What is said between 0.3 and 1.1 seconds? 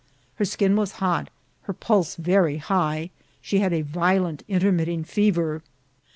Her skin was